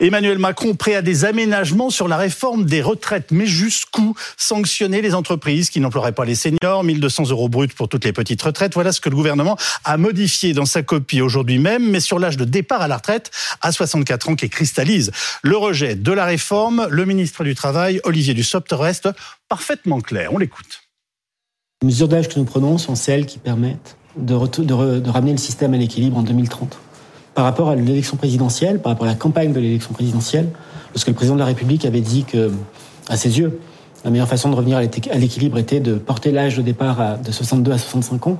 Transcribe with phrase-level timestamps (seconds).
[0.00, 3.32] Emmanuel Macron prêt à des aménagements sur la réforme des retraites.
[3.32, 6.82] Mais jusqu'où sanctionner les entreprises qui n'emploieraient pas les seniors?
[6.82, 8.72] 1200 euros bruts pour toutes les petites retraites.
[8.72, 12.38] Voilà ce que le gouvernement a modifié dans sa copie aujourd'hui même, mais sur l'âge
[12.38, 16.86] de départ à la retraite à 64 ans qui cristallise le rejet de la réforme.
[16.90, 19.10] Le ministre du Travail, Olivier Dussopt, reste
[19.50, 20.32] parfaitement clair.
[20.32, 20.80] On l'écoute.
[21.82, 25.74] Les mesures d'âge que nous prenons sont celles qui permettent de, de ramener le système
[25.74, 26.78] à l'équilibre en 2030
[27.34, 30.48] par rapport à l'élection présidentielle, par rapport à la campagne de l'élection présidentielle,
[30.94, 32.50] lorsque le président de la République avait dit que,
[33.08, 33.60] à ses yeux,
[34.04, 34.82] la meilleure façon de revenir à
[35.18, 38.38] l'équilibre était de porter l'âge de départ de 62 à 65 ans.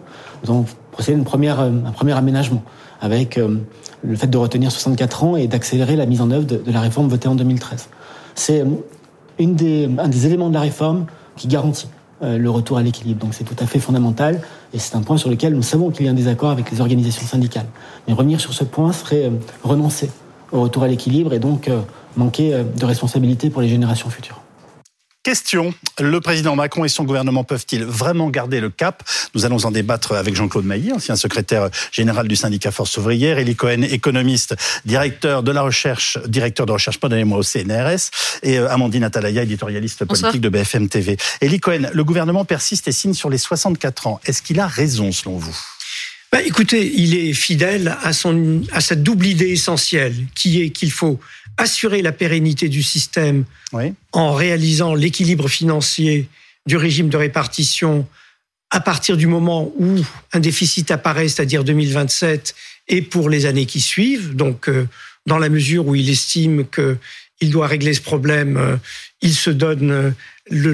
[0.91, 2.63] Procédé à une première, un premier aménagement
[3.01, 3.57] avec euh,
[4.03, 7.09] le fait de retenir 64 ans et d'accélérer la mise en œuvre de, la réforme
[7.09, 7.89] votée en 2013.
[8.35, 13.21] C'est euh, un des éléments de la réforme qui garantit euh, le retour à l'équilibre.
[13.21, 14.41] Donc c'est tout à fait fondamental
[14.75, 16.81] et c'est un point sur lequel nous savons qu'il y a un désaccord avec les
[16.81, 17.67] organisations syndicales.
[18.07, 19.31] Mais revenir sur ce point serait euh,
[19.63, 20.11] renoncer
[20.53, 21.81] au retour à l'équilibre et donc euh,
[22.17, 24.41] manquer de responsabilité pour les générations futures.
[25.23, 29.03] Question, le président Macron et son gouvernement peuvent-ils vraiment garder le cap?
[29.35, 33.55] Nous allons en débattre avec Jean-Claude Mailly, ancien secrétaire général du syndicat Force ouvrière, Elie
[33.55, 38.09] Cohen, économiste, directeur de la recherche, directeur de recherche, pardonnez-moi, au CNRS,
[38.43, 41.19] et euh, Amandine Atalaya, éditorialiste politique de BFM TV.
[41.43, 44.21] Elie Cohen, le gouvernement persiste et signe sur les 64 ans.
[44.25, 45.55] Est-ce qu'il a raison selon vous?
[46.33, 50.93] Bah, écoutez, il est fidèle à, son, à sa double idée essentielle, qui est qu'il
[50.93, 51.21] faut
[51.61, 53.45] assurer la pérennité du système
[54.13, 56.29] en réalisant l'équilibre financier
[56.67, 58.07] du régime de répartition
[58.71, 59.99] à partir du moment où
[60.33, 62.55] un déficit apparaît, c'est-à-dire 2027,
[62.89, 64.35] et pour les années qui suivent.
[64.37, 64.87] Donc, euh,
[65.27, 68.77] dans la mesure où il estime qu'il doit régler ce problème, euh,
[69.23, 70.11] il se donne euh,
[70.51, 70.73] le,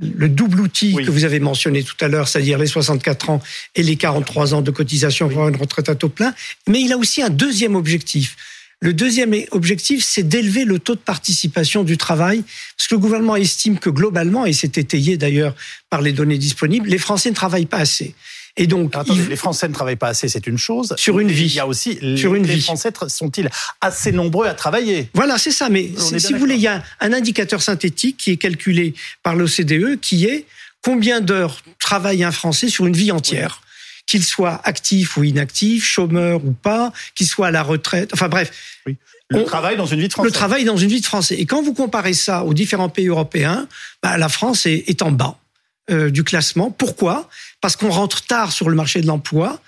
[0.00, 3.42] le double outil que vous avez mentionné tout à l'heure, c'est-à-dire les 64 ans
[3.74, 6.34] et les 43 ans de cotisation pour une retraite à taux plein.
[6.66, 8.36] Mais il a aussi un deuxième objectif
[8.80, 12.44] le deuxième objectif, c'est d'élever le taux de participation du travail,
[12.76, 15.54] parce que le gouvernement estime que globalement, et c'est étayé d'ailleurs
[15.90, 18.14] par les données disponibles, les Français ne travaillent pas assez.
[18.56, 18.92] Et donc,
[19.28, 20.94] les Français ne travaillent pas assez, c'est une chose.
[20.96, 21.46] Sur une vie.
[21.46, 23.48] Il y a aussi sur les, une les Français sont-ils
[23.80, 25.08] assez nombreux à travailler?
[25.14, 25.68] Voilà, c'est ça.
[25.68, 30.00] Mais si vous voulez, il y a un indicateur synthétique qui est calculé par l'OCDE,
[30.00, 30.44] qui est
[30.82, 33.60] combien d'heures travaille un Français sur une vie entière
[34.08, 38.10] qu'il soit actif ou inactif, chômeur ou pas, qu'il soit à la retraite.
[38.14, 38.50] Enfin bref.
[39.30, 40.26] Le travail dans une vie de Français.
[40.26, 41.34] Le travail dans une vie de Français.
[41.36, 43.68] Et quand vous comparez ça aux différents pays européens,
[44.02, 45.38] bah, la France est, en bas
[45.90, 46.70] euh, du classement.
[46.70, 47.28] Pourquoi?
[47.60, 49.60] Parce qu'on rentre tard sur le marché de l'emploi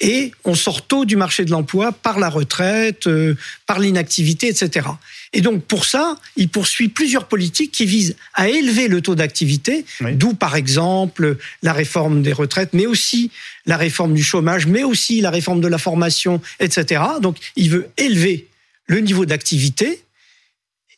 [0.00, 3.34] et on sort tôt du marché de l'emploi par la retraite, euh,
[3.66, 4.86] par l'inactivité, etc.
[5.32, 9.84] Et donc pour ça, il poursuit plusieurs politiques qui visent à élever le taux d'activité,
[10.12, 13.30] d'où par exemple la réforme des retraites, mais aussi
[13.66, 17.02] la réforme du chômage, mais aussi la réforme de la formation, etc.
[17.20, 18.48] Donc il veut élever
[18.86, 20.02] le niveau d'activité.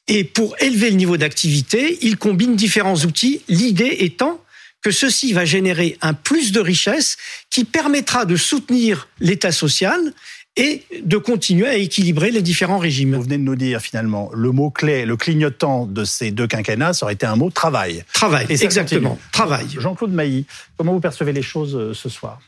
[0.09, 4.41] Et pour élever le niveau d'activité, il combine différents outils, l'idée étant
[4.83, 7.17] que ceci va générer un plus de richesse
[7.51, 10.13] qui permettra de soutenir l'État social
[10.57, 13.15] et de continuer à équilibrer les différents régimes.
[13.15, 16.93] Vous venez de nous dire finalement le mot clé, le clignotant de ces deux quinquennats,
[16.93, 18.05] ça aurait été un mot travail.
[18.13, 19.19] Travail, exactement.
[19.33, 19.67] Travail.
[19.79, 20.47] Jean-Claude Mailly,
[20.77, 22.41] comment vous percevez les choses euh, ce soir?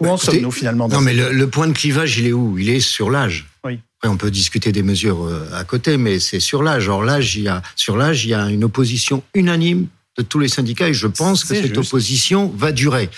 [0.00, 2.58] Où en sommes-nous finalement Non, mais le, point de clivage, il est où?
[2.58, 3.46] Il est sur l'âge.
[3.64, 3.78] Oui.
[3.98, 6.88] Après, on peut discuter des mesures euh, à côté, mais c'est sur l'âge.
[6.88, 9.86] Or, l'âge, il y a, sur l'âge, il y a une opposition unanime
[10.18, 13.08] de tous les syndicats et je pense que cette opposition va durer.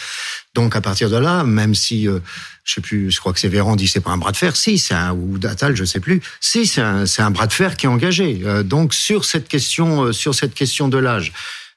[0.55, 2.19] Donc à partir de là, même si euh,
[2.65, 4.55] je sais plus, je crois que c'est Véran dit c'est pas un bras de fer,
[4.55, 7.53] si c'est un ou Datal, je sais plus, si c'est un, c'est un bras de
[7.53, 8.43] fer qui est engagé.
[8.45, 11.33] Euh, donc sur cette question, euh, sur cette question de l'âge.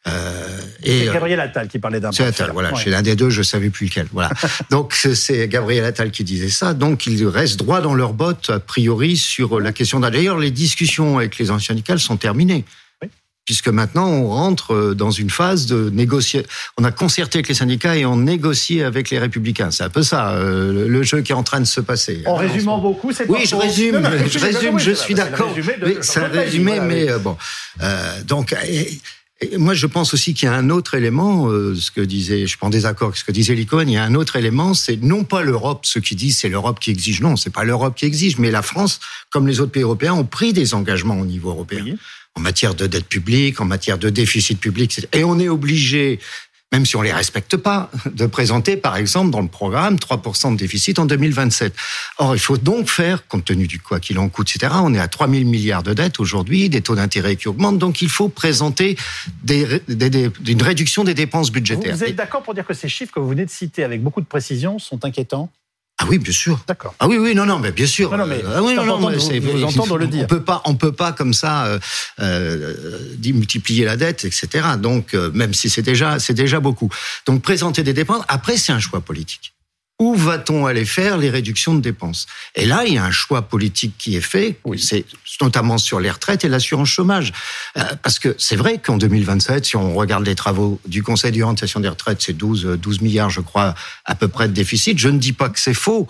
[0.05, 2.11] Euh, et c'est Gabriel Attal qui parlait d'un.
[2.11, 2.75] C'est Attal, voilà.
[2.75, 4.07] Chez l'un des deux, je savais plus lequel.
[4.11, 4.29] Voilà.
[4.69, 6.73] donc c'est Gabriel Attal qui disait ça.
[6.73, 10.11] Donc ils restent droit dans leurs bottes a priori sur la question d'âge.
[10.11, 12.65] D'ailleurs, les discussions avec les anciens syndicats sont terminées
[13.45, 16.45] puisque maintenant on rentre euh, dans une phase de négocier.
[16.77, 19.71] On a concerté avec les syndicats et on négocie avec les républicains.
[19.71, 22.23] C'est un peu ça, euh, le jeu qui est en train de se passer.
[22.25, 25.53] En résumant beaucoup, c'est Oui, je résume, je résume, je suis d'accord.
[26.01, 27.37] C'est un résumé, mais euh, bon.
[28.25, 28.55] donc,
[29.57, 32.57] moi, je pense aussi qu'il y a un autre élément, ce que disait, je suis
[32.57, 34.95] pas en désaccord avec ce que disait Licone, il y a un autre élément, c'est
[35.01, 38.05] non pas l'Europe, ceux qui disent c'est l'Europe qui exige, non, c'est pas l'Europe qui
[38.05, 39.01] exige, mais la France,
[39.31, 41.83] comme les autres pays européens, ont pris des engagements au niveau européen
[42.35, 45.07] en matière de dette publique, en matière de déficit public.
[45.13, 46.19] Et on est obligé,
[46.71, 50.57] même si on les respecte pas, de présenter, par exemple, dans le programme, 3% de
[50.57, 51.75] déficit en 2027.
[52.17, 54.99] Or, il faut donc faire, compte tenu du quoi qu'il en coûte, etc., on est
[54.99, 58.29] à 3 000 milliards de dettes aujourd'hui, des taux d'intérêt qui augmentent, donc il faut
[58.29, 58.97] présenter
[59.43, 61.95] des, des, une réduction des dépenses budgétaires.
[61.95, 64.21] Vous, êtes d'accord pour dire que ces chiffres que vous venez de citer avec beaucoup
[64.21, 65.51] de précision sont inquiétants?
[65.99, 66.59] Ah oui, bien sûr.
[66.67, 66.95] D'accord.
[66.99, 68.15] Ah oui, oui, non, non, mais bien sûr.
[68.17, 70.23] Non, mais ah oui, non, non, c'est vous, entendre le dire.
[70.23, 71.79] On peut pas, on peut pas comme ça euh,
[72.19, 74.47] euh, multiplier la dette, etc.
[74.79, 76.89] Donc, euh, même si c'est déjà, c'est déjà beaucoup.
[77.25, 78.23] Donc, présenter des dépenses.
[78.27, 79.53] Après, c'est un choix politique
[80.03, 82.27] où va-t-on aller faire les réductions de dépenses?
[82.55, 85.05] Et là, il y a un choix politique qui est fait, c'est
[85.41, 87.31] notamment sur les retraites et l'assurance chômage.
[87.77, 91.79] Euh, parce que c'est vrai qu'en 2027, si on regarde les travaux du Conseil d'orientation
[91.79, 94.97] des retraites, c'est 12, 12 milliards, je crois, à peu près de déficit.
[94.99, 96.07] Je ne dis pas que c'est faux,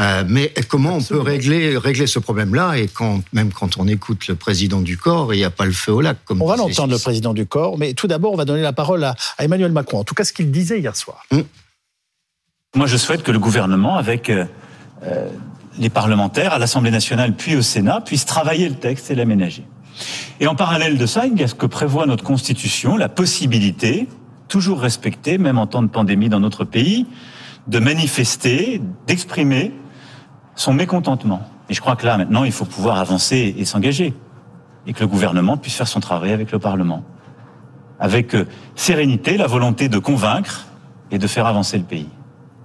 [0.00, 2.78] euh, mais comment on peut régler, régler ce problème-là?
[2.78, 5.72] Et quand, même quand on écoute le président du corps, il n'y a pas le
[5.72, 6.18] feu au lac.
[6.24, 8.72] Comme on va l'entendre, le président du corps, mais tout d'abord, on va donner la
[8.72, 10.00] parole à, Emmanuel Macron.
[10.00, 11.24] En tout cas, ce qu'il disait hier soir.
[11.30, 11.44] Hum.
[12.76, 14.44] Moi, je souhaite que le gouvernement, avec euh,
[15.02, 15.30] euh,
[15.78, 19.64] les parlementaires à l'Assemblée nationale puis au Sénat, puisse travailler le texte et l'aménager.
[20.40, 24.08] Et en parallèle de ça, il y a ce que prévoit notre Constitution, la possibilité,
[24.48, 27.06] toujours respectée, même en temps de pandémie dans notre pays,
[27.66, 29.72] de manifester, d'exprimer
[30.54, 31.40] son mécontentement.
[31.70, 34.12] Et je crois que là, maintenant, il faut pouvoir avancer et s'engager.
[34.86, 37.02] Et que le gouvernement puisse faire son travail avec le Parlement.
[37.98, 40.66] Avec euh, sérénité, la volonté de convaincre
[41.10, 42.08] et de faire avancer le pays.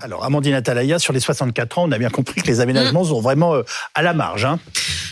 [0.03, 3.09] Alors, Amandine Atalaya, sur les 64 ans, on a bien compris que les aménagements mm.
[3.09, 3.63] sont vraiment euh,
[3.93, 4.45] à la marge.
[4.45, 4.59] Hein.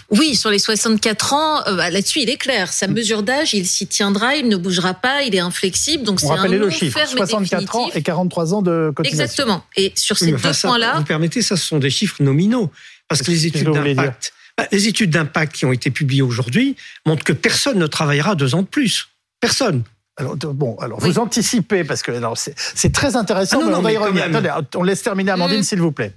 [0.09, 2.71] Oui, sur les 64 ans, euh, bah, là-dessus, il est clair.
[2.71, 2.93] Sa mm.
[2.93, 6.03] mesure d'âge, il s'y tiendra, il ne bougera pas, il est inflexible.
[6.03, 9.23] Donc, c'est un le chiffre 64 ans et 43 ans de cotisation.
[9.23, 9.63] Exactement.
[9.77, 10.95] Et sur ces deux points-là.
[10.97, 12.71] Vous permettez, ça, ce sont des chiffres nominaux.
[13.07, 14.33] Parce que les études d'impact.
[14.57, 16.75] Bah, les études d'impact qui ont été publiées aujourd'hui
[17.05, 19.07] montrent que personne ne travaillera deux ans de plus.
[19.39, 19.83] Personne.
[20.19, 22.11] Alors, bon, alors vous anticipez parce que
[22.75, 24.25] c'est très intéressant, ah mais on va y revenir.
[24.25, 25.63] Attendez, on laisse terminer Amandine, mm.
[25.63, 26.13] s'il vous plaît.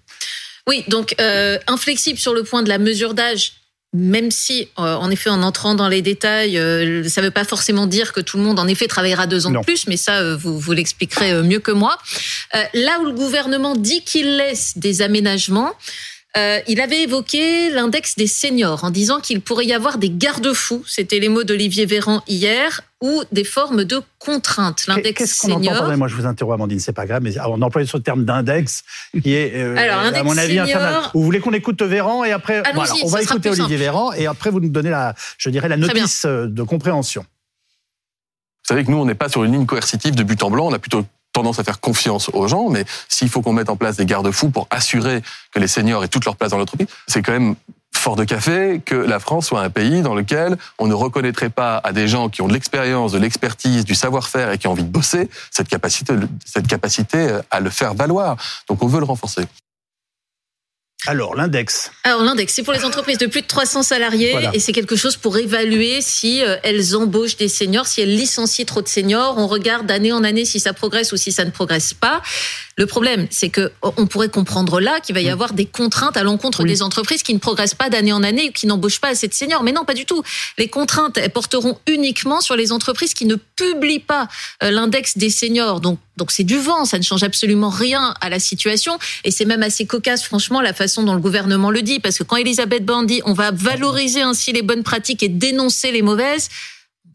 [0.67, 3.55] Oui, donc euh, inflexible sur le point de la mesure d'âge.
[3.95, 7.45] Même si, euh, en effet, en entrant dans les détails, euh, ça ne veut pas
[7.45, 10.35] forcément dire que tout le monde, en effet, travaillera deux ans de plus, mais ça,
[10.35, 11.99] vous, vous l'expliquerez mieux que moi.
[12.73, 15.75] là où le gouvernement dit qu'il laisse des aménagements,
[16.37, 20.83] euh, il avait évoqué l'index des seniors en disant qu'il pourrait y avoir des garde-fous,
[20.87, 24.87] c'était les mots d'Olivier Véran hier, ou des formes de contraintes.
[24.87, 27.85] L'index Qu'est-ce qu'on entend Moi, je vous interromps, Amandine, c'est pas grave, mais on emploie
[27.85, 28.83] ce terme d'index
[29.23, 31.03] qui est, euh, à mon avis, infernal.
[31.13, 34.51] Vous voulez qu'on écoute Véran et après, voilà, on va écouter Olivier Véran et après
[34.51, 37.23] vous nous donnez la, je dirais, la notice euh, de compréhension.
[37.23, 40.69] Vous savez que nous, on n'est pas sur une ligne coercitive de but en blanc,
[40.69, 43.77] on a plutôt tendance à faire confiance aux gens, mais s'il faut qu'on mette en
[43.77, 47.23] place des garde-fous pour assurer que les seniors aient toute leur place dans l'entreprise, c'est
[47.23, 47.55] quand même
[47.95, 51.77] fort de café que la France soit un pays dans lequel on ne reconnaîtrait pas
[51.85, 54.83] à des gens qui ont de l'expérience, de l'expertise, du savoir-faire et qui ont envie
[54.83, 56.15] de bosser cette capacité,
[56.45, 58.37] cette capacité à le faire valoir.
[58.69, 59.43] Donc on veut le renforcer.
[61.09, 61.91] Alors, l'index.
[62.05, 65.17] Alors, l'index, c'est pour les entreprises de plus de 300 salariés et c'est quelque chose
[65.17, 69.37] pour évaluer si euh, elles embauchent des seniors, si elles licencient trop de seniors.
[69.37, 72.23] On regarde d'année en année si ça progresse ou si ça ne progresse pas.
[72.77, 75.33] Le problème, c'est que on pourrait comprendre là qu'il va y mm.
[75.33, 78.53] avoir des contraintes à l'encontre des entreprises qui ne progressent pas d'année en année ou
[78.53, 79.65] qui n'embauchent pas assez de seniors.
[79.65, 80.23] Mais non, pas du tout.
[80.57, 84.29] Les contraintes elles porteront uniquement sur les entreprises qui ne publient pas
[84.63, 85.81] euh, l'index des seniors.
[85.81, 86.85] Donc, donc c'est du vent.
[86.85, 88.99] Ça ne change absolument rien à la situation.
[89.25, 92.25] Et c'est même assez cocasse, franchement, la façon dont le gouvernement le dit, parce que
[92.25, 96.49] quand Elisabeth Borne dit on va valoriser ainsi les bonnes pratiques et dénoncer les mauvaises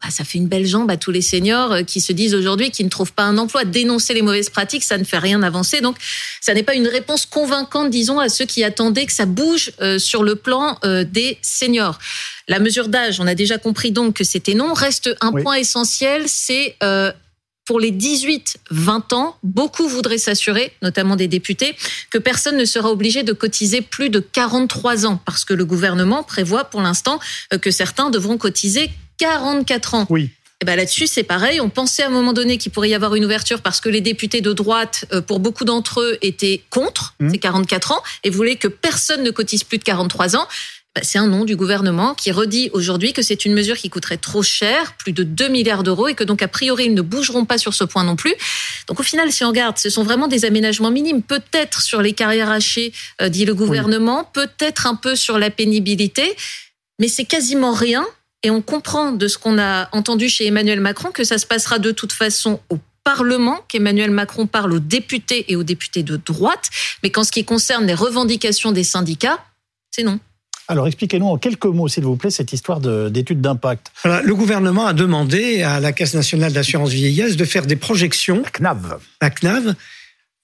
[0.03, 2.69] bah, ça fait une belle jambe à tous les seniors euh, qui se disent aujourd'hui
[2.69, 3.65] qu'ils ne trouvent pas un emploi.
[3.65, 5.81] Dénoncer les mauvaises pratiques, ça ne fait rien avancer.
[5.81, 5.97] Donc,
[6.39, 9.97] ça n'est pas une réponse convaincante, disons, à ceux qui attendaient que ça bouge euh,
[9.97, 11.97] sur le plan euh, des seniors.
[12.47, 14.73] La mesure d'âge, on a déjà compris donc que c'était non.
[14.73, 16.77] Reste un point essentiel, c'est
[17.67, 21.75] pour les 18-20 ans, beaucoup voudraient s'assurer, notamment des députés,
[22.09, 26.23] que personne ne sera obligé de cotiser plus de 43 ans, parce que le gouvernement
[26.23, 27.19] prévoit pour l'instant
[27.61, 30.07] que certains devront cotiser 44 ans.
[30.09, 30.29] Oui.
[30.59, 31.61] Et eh ben là-dessus, c'est pareil.
[31.61, 34.01] On pensait à un moment donné qu'il pourrait y avoir une ouverture parce que les
[34.01, 37.29] députés de droite, euh, pour beaucoup d'entre eux, étaient contre mmh.
[37.29, 40.47] ces 44 ans et voulaient que personne ne cotise plus de 43 ans.
[41.03, 44.43] C'est un nom du gouvernement qui redit aujourd'hui que c'est une mesure qui coûterait trop
[44.43, 47.57] cher, plus de 2 milliards d'euros, et que donc a priori ils ne bougeront pas
[47.57, 48.33] sur ce point non plus.
[48.87, 52.13] Donc au final, si on regarde, ce sont vraiment des aménagements minimes, peut-être sur les
[52.13, 56.35] carrières hachées, euh, dit le gouvernement, peut-être un peu sur la pénibilité,
[56.99, 58.05] mais c'est quasiment rien
[58.43, 61.79] et on comprend de ce qu'on a entendu chez Emmanuel Macron que ça se passera
[61.79, 66.69] de toute façon au Parlement, qu'Emmanuel Macron parle aux députés et aux députés de droite,
[67.01, 69.39] mais qu'en ce qui concerne les revendications des syndicats,
[69.91, 70.19] c'est non.
[70.67, 73.91] Alors expliquez-nous en quelques mots, s'il vous plaît, cette histoire d'études d'impact.
[74.03, 78.41] Le gouvernement a demandé à la Caisse nationale d'assurance vieillesse de faire des projections.
[78.43, 78.99] La CNAV.
[79.21, 79.75] La CNAV,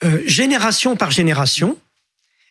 [0.03, 1.77] euh, génération par génération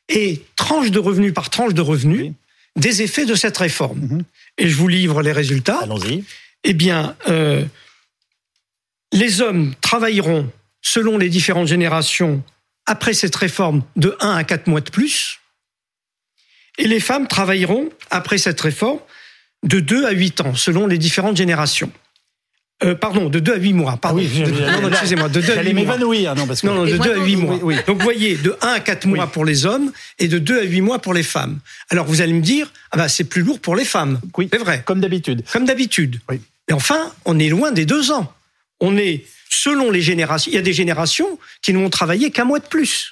[0.08, 2.32] et tranche de revenus par tranche de revenus
[2.76, 4.00] des effets de cette réforme.
[4.00, 4.24] Mhm
[4.58, 5.78] et je vous livre les résultats.
[5.82, 6.24] Allons-y.
[6.64, 7.64] Eh bien, euh,
[9.12, 10.50] les hommes travailleront
[10.80, 12.42] selon les différentes générations
[12.86, 15.40] après cette réforme de 1 à 4 mois de plus.
[16.78, 18.98] Et les femmes travailleront, après cette réforme,
[19.62, 21.92] de 2 à 8 ans, selon les différentes générations.
[22.84, 23.96] Euh, pardon, de 2 à 8 mois.
[23.96, 24.20] Pardon.
[24.20, 26.34] Ah oui, non, excusez-moi, de 2 à 8 mois.
[26.34, 26.66] non, parce que...
[26.66, 27.58] non, non, de 2 à 8 mois.
[27.62, 30.60] Oui, Donc, vous voyez, de 1 à 4 mois pour les hommes et de 2
[30.60, 31.60] à 8 mois pour les femmes.
[31.90, 34.20] Alors, vous allez me dire, ah bah, c'est plus lourd pour les femmes.
[34.36, 34.82] Oui, c'est vrai.
[34.84, 35.44] Comme d'habitude.
[35.52, 36.18] Comme d'habitude.
[36.28, 36.40] Oui.
[36.68, 38.32] Et enfin, on est loin des 2 ans.
[38.80, 42.44] On est, selon les générations, il y a des générations qui ne vont travailler qu'un
[42.44, 43.11] mois de plus.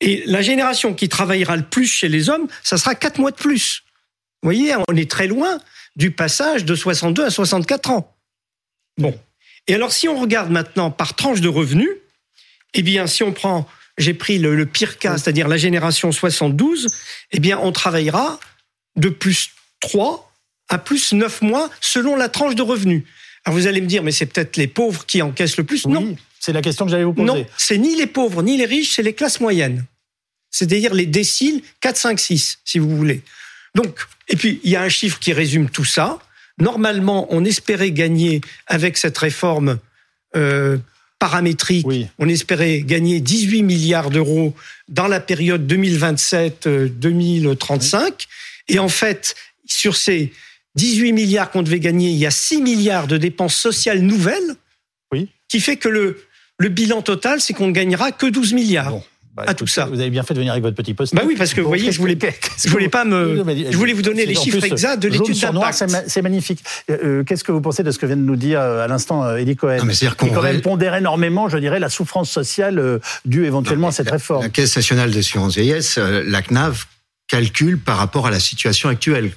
[0.00, 3.36] Et la génération qui travaillera le plus chez les hommes, ça sera 4 mois de
[3.36, 3.82] plus.
[4.42, 5.60] Vous voyez, on est très loin
[5.96, 8.16] du passage de 62 à 64 ans.
[8.96, 9.18] Bon.
[9.66, 11.90] Et alors, si on regarde maintenant par tranche de revenus,
[12.72, 16.88] eh bien, si on prend, j'ai pris le, pire cas, c'est-à-dire la génération 72,
[17.32, 18.40] eh bien, on travaillera
[18.96, 20.32] de plus 3
[20.68, 23.04] à plus 9 mois selon la tranche de revenus.
[23.44, 25.86] Alors, vous allez me dire, mais c'est peut-être les pauvres qui encaissent le plus.
[25.86, 26.16] non.
[26.42, 27.26] C'est la question que j'allais vous poser.
[27.26, 29.84] Non, c'est ni les pauvres, ni les riches, c'est les classes moyennes.
[30.50, 33.22] C'est-à-dire les déciles 4, 5, 6, si vous voulez.
[33.74, 36.18] Donc, et puis, il y a un chiffre qui résume tout ça.
[36.58, 39.78] Normalement, on espérait gagner avec cette réforme
[40.36, 40.78] euh,
[41.18, 41.86] paramétrique,
[42.18, 44.54] on espérait gagner 18 milliards d'euros
[44.88, 48.26] dans la période 2027-2035.
[48.68, 49.34] Et en fait,
[49.66, 50.32] sur ces
[50.76, 54.56] 18 milliards qu'on devait gagner, il y a 6 milliards de dépenses sociales nouvelles,
[55.12, 55.28] oui.
[55.48, 56.24] qui fait que le,
[56.58, 59.02] le bilan total, c'est qu'on ne gagnera que 12 milliards.
[59.40, 59.86] Bah, à tout ça.
[59.86, 61.14] Vous avez bien fait de venir avec votre petit poste.
[61.14, 62.18] Bah oui, parce que vous voyez, je voulais,
[62.64, 63.36] je voulais pas me,
[63.70, 65.84] je voulais vous donner les chiffres exacts de l'étude d'impact.
[66.06, 66.62] C'est magnifique.
[66.90, 68.88] Euh, euh, qu'est-ce que vous pensez de ce que vient de nous dire euh, à
[68.88, 73.88] l'instant Eddie Cohen Qui quand même pondère énormément, je dirais, la souffrance sociale due éventuellement
[73.88, 74.42] à cette réforme.
[74.42, 76.84] La Caisse nationale d'assurance vieillesse, la CNAV,
[77.28, 79.32] calcule par rapport à la situation actuelle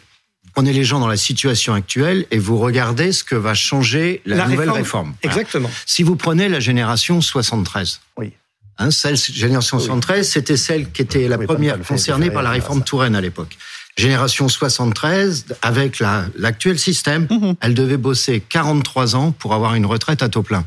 [0.53, 4.47] prenez les gens dans la situation actuelle et vous regardez ce que va changer la,
[4.47, 5.15] nouvelle réforme.
[5.23, 5.69] Exactement.
[5.85, 8.33] Si vous prenez la génération 73, oui.
[8.77, 13.15] Hein, celle, génération 73, c'était celle qui était la première concernée par la réforme Touraine
[13.15, 13.57] à l'époque.
[13.97, 16.01] Génération 73, avec
[16.37, 17.55] l'actuel système, mhm.
[17.61, 20.63] elle devait bosser 43 ans pour avoir une retraite à taux plein.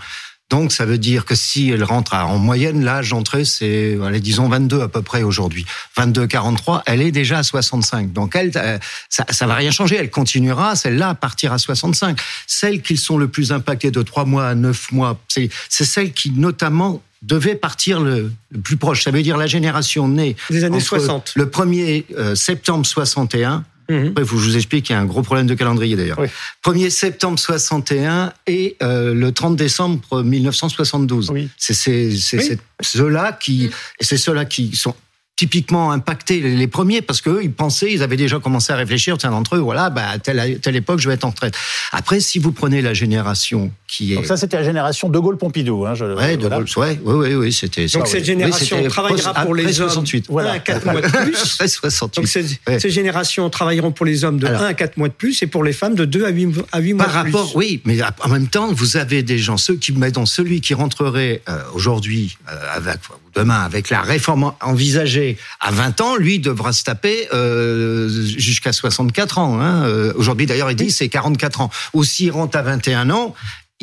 [0.48, 4.20] Donc ça veut dire que si elle rentre à, en moyenne, l'âge d'entrée, c'est, allez,
[4.20, 5.66] disons 22 à peu près aujourd'hui.
[5.96, 8.12] 22, 43, elle est déjà à 65.
[8.12, 9.96] Donc elle, euh, ça, ça va rien changer.
[9.96, 12.20] Elle continuera, celle-là, à partir à 65.
[12.46, 16.30] Celles qui sont le plus impactées de 3 mois à 9 mois, c'est celles qui
[16.30, 18.30] notamment devait partir le,
[18.62, 19.04] plus proche.
[19.04, 21.32] Ça veut dire la génération née des années 60.
[21.36, 23.64] Le 1er euh, septembre 61.
[23.88, 24.08] Mmh.
[24.08, 26.18] Bref, je vous explique qu'il y a un gros problème de calendrier d'ailleurs.
[26.64, 31.30] 1er septembre 61 et euh, le 30 décembre 1972.
[31.30, 31.48] Oui.
[31.56, 31.74] C'est
[32.82, 33.70] ceux-là qui,
[34.00, 34.94] c'est ceux-là qui sont
[35.36, 39.30] typiquement impacté les premiers parce qu'eux, ils pensaient, ils avaient déjà commencé à réfléchir, tiens,
[39.30, 41.54] d'entre eux, voilà, bah, à telle, telle époque, je vais être en retraite.
[41.92, 44.16] Après, si vous prenez la génération qui est...
[44.16, 45.84] Donc ça, c'était la génération de Gaulle-Pompidou.
[45.84, 46.06] Hein, je...
[46.06, 47.86] ouais, de Gaulle, ouais, oui, oui, oui, c'était...
[47.86, 50.26] Donc cette génération travaillera pour les hommes 68.
[50.30, 50.52] Voilà.
[50.52, 51.36] 1 à 4 mois de plus.
[51.68, 52.16] 68.
[52.16, 52.28] Donc
[52.80, 55.64] ces, générations travailleront pour les hommes de 1 à 4 mois de plus et pour
[55.64, 57.36] les femmes de 2 à 8, à 8 mois par de plus.
[57.36, 60.72] rapport, oui, mais en même temps, vous avez des gens, ceux qui, dans celui qui
[60.72, 63.00] rentrerait euh, aujourd'hui, euh, avec,
[63.36, 69.38] demain, avec la réforme envisagée à 20 ans, lui devra se taper euh, jusqu'à 64
[69.38, 69.60] ans.
[69.60, 69.84] Hein.
[69.84, 71.70] Euh, aujourd'hui, d'ailleurs, il dit c'est 44 ans.
[71.92, 73.34] Ou s'il rentre à 21 ans,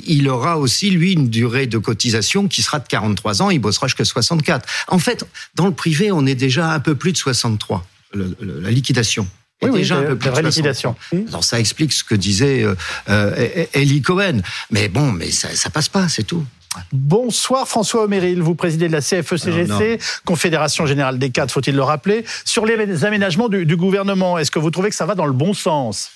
[0.06, 3.88] il aura aussi, lui, une durée de cotisation qui sera de 43 ans, il bossera
[3.88, 4.68] jusqu'à 64.
[4.88, 9.28] En fait, dans le privé, on est déjà un peu plus de 63, la liquidation.
[9.62, 10.96] Oui, déjà un peu plus de liquidation.
[11.30, 12.76] Alors ça explique ce que disait euh,
[13.08, 14.42] euh Ellie Cohen.
[14.72, 16.46] Mais bon, mais ça, ça passe pas, c'est tout.
[16.92, 22.26] Bonsoir François Oméril, vous présidez de la CFE-CGC, Confédération Générale des Cadres, faut-il le rappeler.
[22.46, 25.54] Sur les aménagements du, gouvernement, est-ce que vous trouvez que ça va dans le bon
[25.54, 26.12] sens?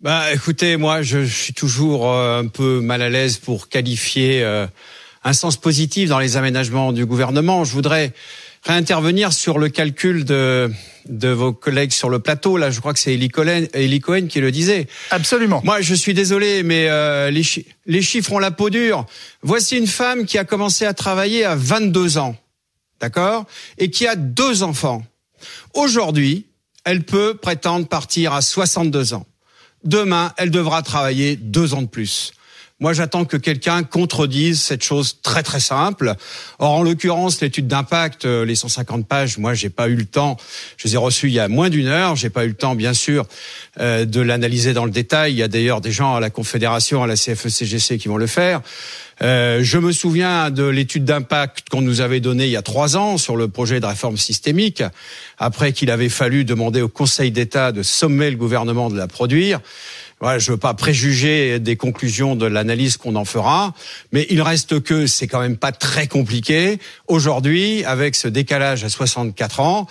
[0.00, 4.66] Bah, écoutez, moi, je, suis toujours euh, un peu mal à l'aise pour qualifier euh,
[5.22, 7.64] un sens positif dans les aménagements du gouvernement.
[7.64, 8.12] Je voudrais
[8.62, 10.70] réintervenir sur le calcul de,
[11.06, 12.56] de vos collègues sur le plateau.
[12.56, 14.86] Là, je crois que c'est Eli Cohen, qui le disait.
[15.10, 15.60] Absolument.
[15.64, 17.42] Moi, je suis désolé, mais euh, les,
[17.86, 19.06] les chiffres ont la peau dure.
[19.42, 22.36] Voici une femme qui a commencé à travailler à 22 ans,
[23.00, 23.46] d'accord,
[23.78, 25.02] et qui a deux enfants.
[25.74, 26.46] Aujourd'hui,
[26.84, 29.26] elle peut prétendre partir à 62 ans.
[29.84, 32.32] Demain, elle devra travailler deux ans de plus.
[32.82, 36.14] Moi, j'attends que quelqu'un contredise cette chose très très simple.
[36.58, 40.36] Or, en l'occurrence, l'étude d'impact, euh, les 150 pages, moi, j'ai pas eu le temps.
[40.78, 42.16] Je les ai reçues il y a moins d'une heure.
[42.16, 43.24] J'ai pas eu le temps, bien sûr,
[43.78, 45.30] euh, de l'analyser dans le détail.
[45.32, 48.26] Il y a d'ailleurs des gens à la Confédération, à la CFE-CGC qui vont le
[48.26, 48.62] faire.
[49.22, 52.96] Euh, je me souviens de l'étude d'impact qu'on nous avait donnée il y a trois
[52.96, 54.82] ans sur le projet de réforme systémique,
[55.38, 59.60] après qu'il avait fallu demander au Conseil d'État de sommer le gouvernement de la produire.
[60.22, 63.74] Voilà, je veux pas préjuger des conclusions de l'analyse qu'on en fera,
[64.12, 68.88] mais il reste que c'est quand même pas très compliqué aujourd'hui, avec ce décalage à
[68.88, 69.88] 64 ans,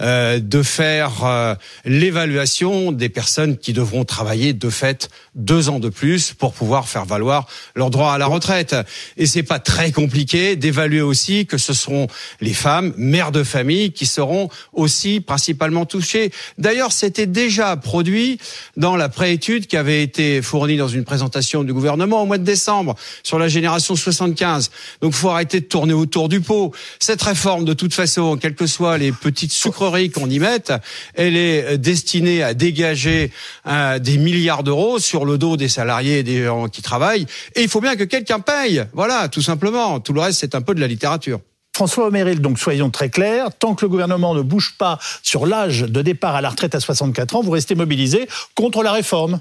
[0.00, 5.90] euh, de faire euh, l'évaluation des personnes qui devront travailler de fait deux ans de
[5.90, 8.74] plus pour pouvoir faire valoir leur droit à la retraite.
[9.18, 12.06] Et c'est pas très compliqué d'évaluer aussi que ce seront
[12.40, 16.32] les femmes, mères de famille, qui seront aussi principalement touchées.
[16.56, 18.38] D'ailleurs, c'était déjà produit
[18.78, 22.44] dans la préétude qui avait été fourni dans une présentation du gouvernement au mois de
[22.44, 24.70] décembre sur la génération 75.
[25.00, 26.70] Donc, faut arrêter de tourner autour du pot.
[27.00, 30.72] Cette réforme, de toute façon, quelles que soient les petites sucreries qu'on y mette,
[31.14, 33.32] elle est destinée à dégager
[33.66, 37.26] euh, des milliards d'euros sur le dos des salariés et des gens qui travaillent.
[37.56, 38.84] Et il faut bien que quelqu'un paye.
[38.92, 39.98] Voilà, tout simplement.
[39.98, 41.40] Tout le reste, c'est un peu de la littérature.
[41.74, 45.80] François Omeril, donc soyons très clairs, tant que le gouvernement ne bouge pas sur l'âge
[45.80, 49.40] de départ à la retraite à 64 ans, vous restez mobilisé contre la réforme.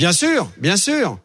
[0.00, 1.18] Bien sûr, bien sûr.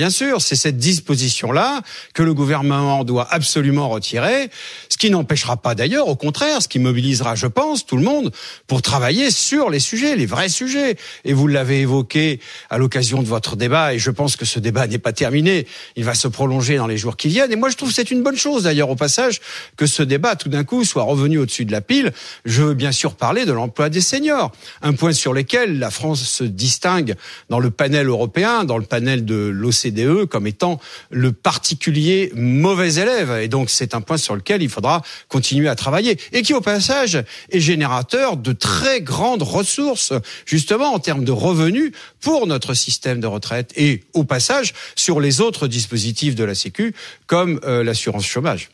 [0.00, 1.82] Bien sûr, c'est cette disposition-là
[2.14, 4.48] que le gouvernement doit absolument retirer,
[4.88, 8.32] ce qui n'empêchera pas d'ailleurs, au contraire, ce qui mobilisera, je pense, tout le monde
[8.66, 10.96] pour travailler sur les sujets, les vrais sujets.
[11.26, 12.40] Et vous l'avez évoqué
[12.70, 15.66] à l'occasion de votre débat, et je pense que ce débat n'est pas terminé,
[15.96, 17.52] il va se prolonger dans les jours qui viennent.
[17.52, 19.42] Et moi, je trouve que c'est une bonne chose, d'ailleurs, au passage,
[19.76, 22.14] que ce débat, tout d'un coup, soit revenu au-dessus de la pile.
[22.46, 26.22] Je veux bien sûr parler de l'emploi des seniors, un point sur lequel la France
[26.22, 27.16] se distingue
[27.50, 30.80] dans le panel européen, dans le panel de l'OCDE CDE comme étant
[31.10, 33.30] le particulier mauvais élève.
[33.42, 36.18] Et donc, c'est un point sur lequel il faudra continuer à travailler.
[36.32, 40.12] Et qui, au passage, est générateur de très grandes ressources,
[40.46, 43.72] justement, en termes de revenus pour notre système de retraite.
[43.76, 46.94] Et, au passage, sur les autres dispositifs de la Sécu,
[47.26, 48.70] comme euh, l'assurance chômage.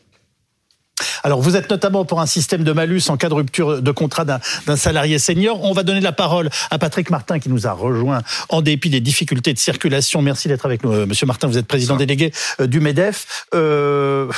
[1.23, 4.25] Alors, vous êtes notamment pour un système de malus en cas de rupture de contrat
[4.25, 5.63] d'un salarié senior.
[5.63, 9.01] On va donner la parole à Patrick Martin qui nous a rejoint en dépit des
[9.01, 10.21] difficultés de circulation.
[10.21, 11.47] Merci d'être avec nous, euh, Monsieur Martin.
[11.47, 13.45] Vous êtes président délégué euh, du MEDEF.
[13.53, 14.31] Euh,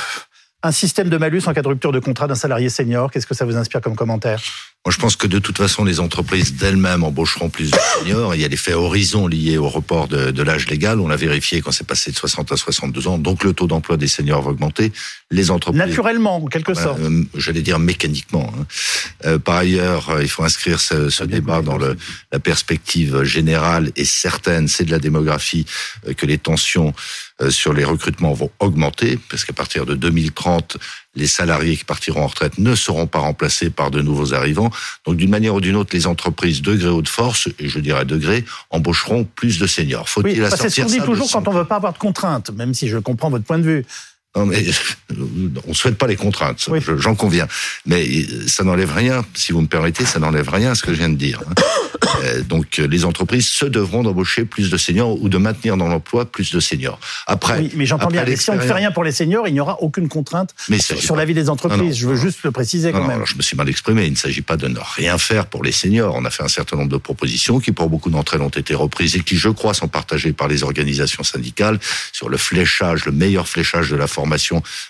[0.62, 3.34] un système de malus en cas de rupture de contrat d'un salarié senior, qu'est-ce que
[3.34, 4.42] ça vous inspire comme commentaire?
[4.86, 8.34] Moi, je pense que de toute façon, les entreprises d'elles-mêmes embaucheront plus de seniors.
[8.34, 11.00] Il y a l'effet horizon lié au report de, de l'âge légal.
[11.00, 13.18] On l'a vérifié quand c'est passé de 60 à 62 ans.
[13.18, 14.90] Donc, le taux d'emploi des seniors va augmenter.
[15.30, 15.78] Les entreprises...
[15.78, 16.98] Naturellement, en quelque sorte.
[16.98, 18.50] Euh, J'allais dire mécaniquement.
[18.58, 18.66] Hein.
[19.26, 21.98] Euh, par ailleurs, euh, il faut inscrire ce, ce débat dans le,
[22.32, 25.66] la perspective générale et certaine, c'est de la démographie,
[26.16, 26.94] que les tensions
[27.48, 30.76] sur les recrutements vont augmenter, parce qu'à partir de 2030,
[31.14, 34.70] les salariés qui partiront en retraite ne seront pas remplacés par de nouveaux arrivants.
[35.06, 38.44] Donc d'une manière ou d'une autre, les entreprises degré haute force, et je dirais degré,
[38.70, 40.08] embaucheront plus de seniors.
[40.08, 42.50] Faut-il oui, C'est ce qu'on dit toujours quand on ne veut pas avoir de contraintes,
[42.50, 43.86] même si je comprends votre point de vue.
[44.36, 44.64] Non, mais
[45.66, 47.48] on souhaite pas les contraintes, j'en conviens.
[47.84, 48.06] Mais
[48.46, 51.08] ça n'enlève rien, si vous me permettez, ça n'enlève rien à ce que je viens
[51.08, 51.40] de dire.
[51.48, 51.54] Hein.
[52.24, 56.24] Euh, donc les entreprises se devront d'embaucher plus de seniors ou de maintenir dans l'emploi
[56.24, 56.98] plus de seniors.
[57.26, 58.24] Après, oui, mais j'entends bien.
[58.36, 61.24] si on ne fait rien pour les seniors, il n'y aura aucune contrainte sur la
[61.24, 61.96] vie des entreprises.
[61.96, 63.22] je veux juste le préciser quand même.
[63.26, 64.06] je me suis mal exprimé.
[64.06, 66.14] Il ne s'agit pas de ne rien faire pour les seniors.
[66.16, 68.74] On a fait un certain nombre de propositions qui, pour beaucoup d'entre elles, ont été
[68.74, 71.78] reprises et qui, je crois, sont partagées par les organisations syndicales
[72.12, 74.19] sur le fléchage, le meilleur fléchage de la formation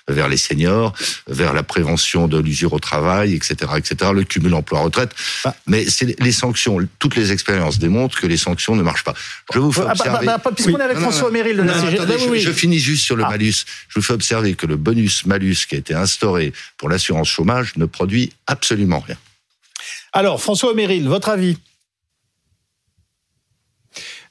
[0.08, 0.92] vers les seniors,
[1.26, 5.10] vers la prévention de l'usure au travail, etc., etc., le cumul emploi-retraite.
[5.44, 5.54] Bah.
[5.66, 6.78] Mais c'est les sanctions.
[6.98, 9.14] Toutes les expériences démontrent que les sanctions ne marchent pas.
[9.52, 10.18] Je vous fais observer.
[10.22, 13.16] Ah, bah, bah, Puisqu'on est avec François Méril de la je, je, finis juste sur
[13.16, 13.30] le ah.
[13.30, 13.64] malus.
[13.88, 17.84] Je vous fais observer que le bonus-malus qui a été instauré pour l'assurance chômage ne
[17.84, 19.16] produit absolument rien.
[20.12, 21.56] Alors, François Méril, votre avis?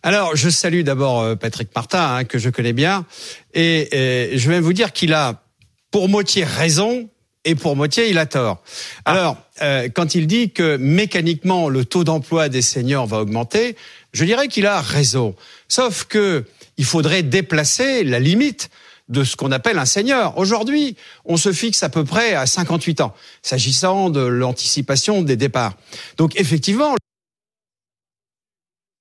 [0.03, 3.05] Alors, je salue d'abord euh, Patrick Martin, hein, que je connais bien,
[3.53, 5.43] et, et je vais vous dire qu'il a
[5.91, 7.09] pour moitié raison
[7.45, 8.61] et pour moitié il a tort.
[9.05, 9.13] Ah.
[9.13, 13.75] Alors, euh, quand il dit que mécaniquement le taux d'emploi des seniors va augmenter,
[14.13, 15.35] je dirais qu'il a raison.
[15.67, 16.45] Sauf que
[16.77, 18.69] il faudrait déplacer la limite
[19.09, 20.37] de ce qu'on appelle un senior.
[20.37, 25.73] Aujourd'hui, on se fixe à peu près à 58 ans, s'agissant de l'anticipation des départs.
[26.17, 26.95] Donc effectivement,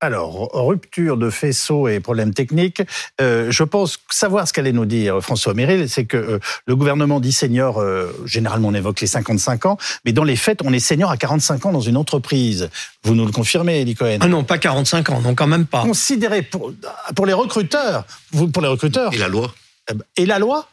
[0.00, 2.82] alors, rupture de faisceau et problème technique.
[3.20, 7.18] Euh, je pense savoir ce qu'allait nous dire François Méril, c'est que euh, le gouvernement
[7.18, 10.78] dit senior, euh, généralement on évoque les 55 ans, mais dans les faits, on est
[10.78, 12.70] senior à 45 ans dans une entreprise.
[13.02, 15.82] Vous nous le confirmez, Elie Cohen Ah non, pas 45 ans, non, quand même pas.
[15.82, 16.72] Considéré pour,
[17.16, 19.12] pour les recruteurs, vous, pour les recruteurs.
[19.12, 19.52] Et la loi
[20.16, 20.68] Et la loi?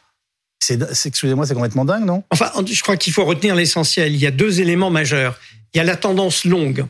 [0.60, 2.22] C'est, excusez-moi, c'est complètement dingue, non?
[2.30, 4.14] Enfin, je crois qu'il faut retenir l'essentiel.
[4.14, 5.36] Il y a deux éléments majeurs.
[5.74, 6.86] Il y a la tendance longue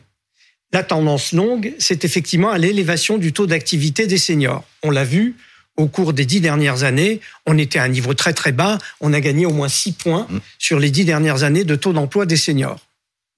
[0.73, 4.63] la tendance longue, c'est effectivement à l'élévation du taux d'activité des seniors.
[4.83, 5.35] On l'a vu
[5.77, 9.13] au cours des dix dernières années, on était à un niveau très très bas, on
[9.13, 10.39] a gagné au moins six points mmh.
[10.57, 12.79] sur les dix dernières années de taux d'emploi des seniors.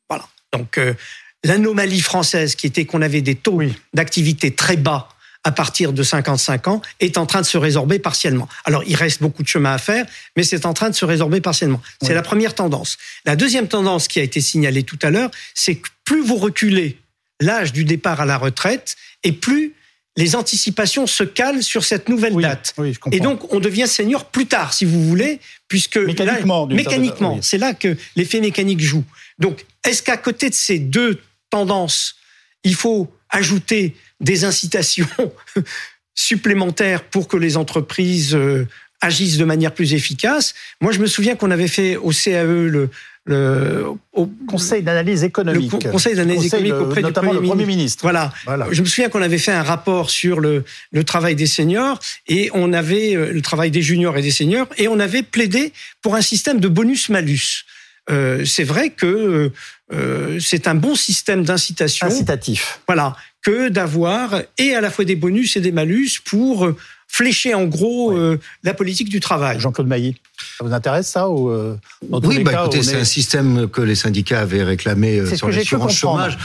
[0.09, 0.25] Voilà.
[0.53, 0.93] Donc euh,
[1.43, 3.61] l'anomalie française qui était qu'on avait des taux
[3.93, 5.09] d'activité très bas
[5.43, 8.49] à partir de 55 ans est en train de se résorber partiellement.
[8.65, 11.39] Alors, il reste beaucoup de chemin à faire, mais c'est en train de se résorber
[11.39, 11.81] partiellement.
[12.01, 12.97] C'est la première tendance.
[13.25, 16.97] La deuxième tendance qui a été signalée tout à l'heure, c'est que plus vous reculez
[17.39, 19.73] l'âge du départ à la retraite, et plus
[20.17, 22.75] les anticipations se calent sur cette nouvelle date.
[23.11, 27.73] et donc, on devient senior plus tard, si vous voulez, puisque mécaniquement, mécaniquement, c'est là
[27.73, 29.05] que l'effet mécanique joue.
[29.37, 32.17] Donc, est-ce qu'à côté de ces deux tendances,
[32.65, 35.07] il faut ajouter des incitations
[36.15, 38.67] supplémentaires pour que les entreprises euh,
[38.99, 40.53] agissent de manière plus efficace?
[40.81, 42.89] Moi, je me souviens qu'on avait fait au CAE le,
[43.29, 45.71] le au Conseil d'analyse économique.
[45.71, 48.01] Le Conseil d'analyse économique auprès du Premier, Premier ministre.
[48.01, 48.31] Voilà.
[48.71, 52.49] Je me souviens qu'on avait fait un rapport sur le, le travail des seniors et
[52.53, 56.15] on avait euh, le travail des juniors et des seniors et on avait plaidé pour
[56.15, 57.65] un système de bonus-malus.
[58.09, 59.51] Euh, c'est vrai que
[59.93, 62.07] euh, c'est un bon système d'incitation.
[62.07, 62.81] Incitatif.
[62.87, 63.15] Voilà.
[63.43, 66.67] Que d'avoir et à la fois des bonus et des malus pour
[67.09, 69.59] flécher en gros euh, la politique du travail.
[69.59, 70.15] Jean-Claude Mailly,
[70.57, 71.51] ça vous intéresse ça ou
[72.09, 76.37] Oui, bah, écoutez, c'est un système que les syndicats avaient réclamé sur l'assurance chômage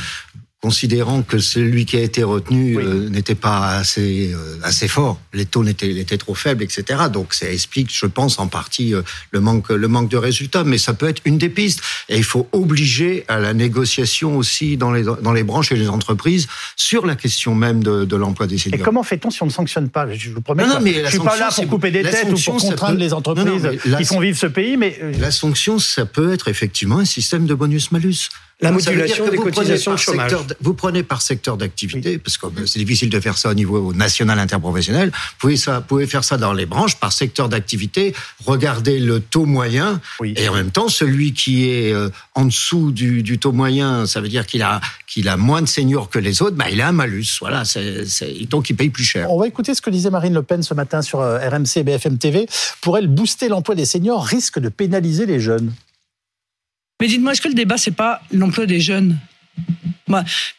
[0.65, 5.45] considérant que celui qui a été retenu euh, n'était pas assez euh, assez fort, les
[5.45, 7.03] taux étaient, étaient trop faibles, etc.
[7.13, 10.65] Donc ça explique, je pense, en partie euh, le manque le manque de résultats.
[10.65, 11.83] Mais ça peut être une des pistes.
[12.09, 15.91] Et il faut obliger à la négociation aussi dans les dans les branches et les
[15.91, 16.47] entreprises
[16.77, 18.81] sur la question même de, de l'emploi des seniors.
[18.81, 20.11] Et comment fait-on si on ne sanctionne pas?
[20.15, 20.67] Je vous promets.
[20.67, 23.13] Non, non, mais je suis pas là pour couper des têtes ou pour contraindre les
[23.13, 24.79] entreprises qui font vivre ce pays.
[24.79, 29.93] Mais la sanction, ça peut être effectivement un système de bonus-malus la modulation des cotisations
[29.93, 30.33] de chômage.
[30.61, 34.39] Vous prenez par secteur d'activité, parce que c'est difficile de faire ça au niveau national
[34.39, 35.11] interprofessionnel.
[35.11, 38.15] Vous pouvez, ça, pouvez faire ça dans les branches par secteur d'activité.
[38.45, 43.39] Regardez le taux moyen et en même temps celui qui est euh, en dessous du,
[43.39, 46.57] taux moyen, ça veut dire qu'il a qu'il a moins de seniors que les autres.
[46.57, 47.39] Bah, il a un malus.
[47.41, 48.05] Voilà, c'est,
[48.49, 49.31] donc il paye plus cher.
[49.31, 51.83] On va écouter ce que disait Marine Le Pen ce matin sur euh, RMC et
[51.85, 52.47] BFM TV.
[52.81, 55.73] Pour elle, booster l'emploi des seniors risque de pénaliser les jeunes.
[57.01, 59.19] Mais dites-moi, est-ce que le débat, c'est pas l'emploi des jeunes?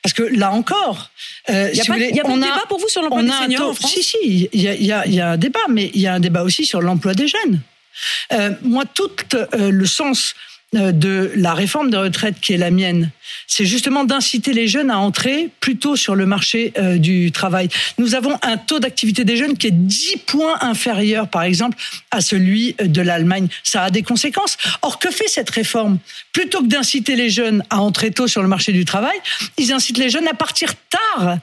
[0.01, 1.11] Parce que là encore,
[1.49, 3.91] euh, il n'y a, pas, de débat pour vous sur l'emploi des seniors en France
[3.91, 6.81] Si, si, il y, a, un débat, mais il y a un débat aussi sur
[6.81, 7.61] l'emploi des jeunes.
[8.33, 10.35] Euh, moi, tout euh, le sens
[10.73, 13.11] de la réforme des retraites qui est la mienne,
[13.47, 17.69] c'est justement d'inciter les jeunes à entrer plutôt sur le marché euh, du travail.
[17.97, 21.77] Nous avons un taux d'activité des jeunes qui est 10 points inférieur, par exemple,
[22.11, 23.47] à celui de l'Allemagne.
[23.63, 24.57] Ça a des conséquences.
[24.81, 25.99] Or, que fait cette réforme?
[26.33, 29.17] Plutôt que d'inciter les jeunes à entrer tôt sur le marché du travail,
[29.57, 31.37] ils incitent les jeunes à partir tard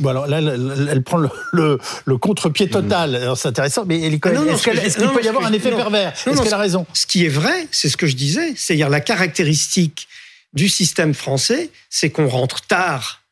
[0.00, 3.14] Bon alors là, elle, prend le, le, contre-pied total.
[3.14, 6.12] Alors c'est intéressant, mais est-ce qu'il peut y avoir un effet pervers?
[6.12, 6.86] Est-ce qu'elle a raison?
[6.92, 10.08] Ce qui est vrai, c'est ce que je disais, c'est-à-dire la caractéristique
[10.52, 13.22] du système français, c'est qu'on rentre tard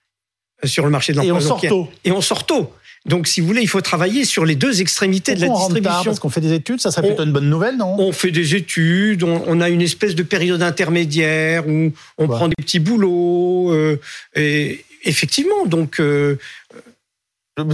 [0.65, 1.35] sur le marché de l'emploi.
[1.35, 1.89] Et on sort tôt.
[2.05, 2.73] Et on sort tôt.
[3.05, 5.83] Donc, si vous voulez, il faut travailler sur les deux extrémités de la distribution.
[5.83, 6.05] Tard?
[6.05, 7.97] parce qu'on fait des études, ça serait plutôt une bonne nouvelle, non?
[7.99, 12.55] On fait des études, on, a une espèce de période intermédiaire où on prend des
[12.55, 13.73] petits boulots.
[13.73, 13.99] Euh,
[14.37, 16.01] et, effectivement, donc.
[16.01, 16.39] Euh,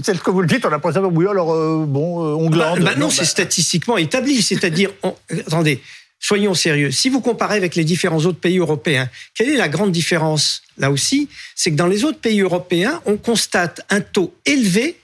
[0.02, 2.80] c'est que vous le dites, on a l'impression oui, alors euh, bon, euh, on glande.
[2.80, 4.42] Bah, non, c'est statistiquement établi.
[4.42, 4.90] C'est-à-dire,
[5.46, 5.80] attendez,
[6.18, 6.90] soyons sérieux.
[6.90, 10.90] Si vous comparez avec les différents autres pays européens, quelle est la grande différence là
[10.90, 11.28] aussi?
[11.54, 14.98] C'est que dans les autres pays européens, on constate un taux élevé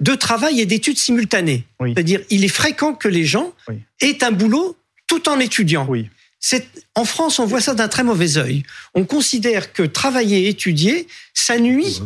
[0.00, 1.64] de travail et d'études simultanées.
[1.80, 3.52] C'est-à-dire, il est fréquent que les gens
[4.00, 4.76] aient un boulot
[5.06, 5.86] tout en étudiant.
[5.88, 6.08] Oui.
[6.94, 8.62] En France, on voit ça d'un très mauvais œil.
[8.94, 12.02] On considère que travailler et étudier, ça nuit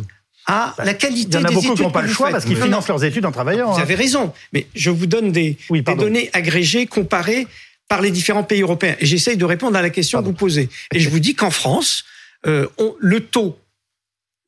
[0.47, 1.39] à la qualité des études.
[1.39, 3.25] Il y en a beaucoup qui n'ont pas le choix parce qu'ils financent leurs études
[3.25, 3.71] en travaillant.
[3.71, 3.83] Vous hein.
[3.83, 5.57] avez raison, mais je vous donne des,
[5.97, 7.47] données agrégées comparées
[7.87, 8.95] par les différents pays européens.
[8.99, 10.69] Et j'essaye de répondre à la question que vous posez.
[10.93, 12.05] Et je vous dis qu'en France,
[12.47, 12.67] euh,
[12.99, 13.59] le taux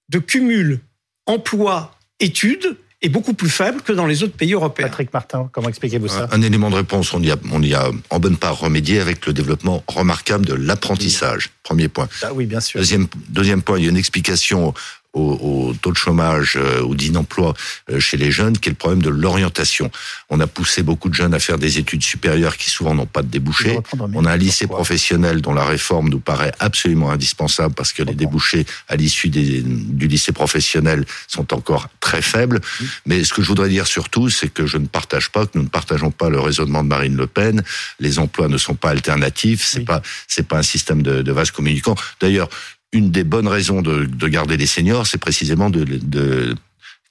[0.09, 0.79] de cumul
[1.25, 4.87] emploi-études est beaucoup plus faible que dans les autres pays européens.
[4.87, 7.91] Patrick Martin, comment expliquez-vous ça un, élément de réponse, on y, a, on y a
[8.09, 11.51] en bonne part remédié avec le développement remarquable de l'apprentissage.
[11.63, 12.07] Premier point.
[12.21, 12.79] Ah oui, bien sûr.
[12.79, 14.73] Deuxième, deuxième point, il y a une explication
[15.13, 17.53] au, taux de chômage euh, ou d'inemploi
[17.91, 19.91] euh, chez les jeunes, qui est le problème de l'orientation.
[20.29, 23.21] On a poussé beaucoup de jeunes à faire des études supérieures qui souvent n'ont pas
[23.21, 23.79] de débouchés.
[24.13, 28.15] On a un lycée professionnel dont la réforme nous paraît absolument indispensable parce que les
[28.15, 32.59] débouchés à l'issue du lycée professionnel sont encore très faibles.
[33.05, 35.63] Mais ce que je voudrais dire surtout, c'est que je ne partage pas, que nous
[35.63, 37.63] ne partageons pas le raisonnement de Marine Le Pen.
[37.99, 39.63] Les emplois ne sont pas alternatifs.
[39.63, 41.95] C'est pas, c'est pas un système de, de vase communicant.
[42.19, 42.49] D'ailleurs,
[42.93, 46.55] une des bonnes raisons de, garder les seniors, c'est précisément de,